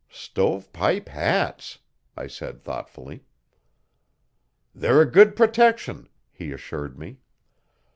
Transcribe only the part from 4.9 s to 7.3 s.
a good protection,' he assured me.